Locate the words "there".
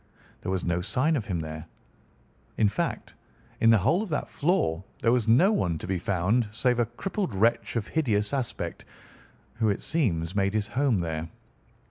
0.41-0.51, 1.41-1.67, 5.03-5.11, 11.01-11.29